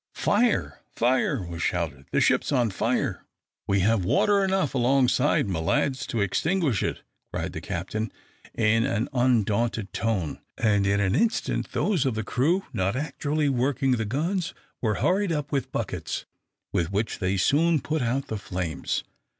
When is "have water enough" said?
3.81-4.73